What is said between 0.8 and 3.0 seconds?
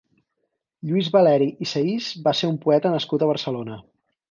Lluís Valeri i Sahís va ser un poeta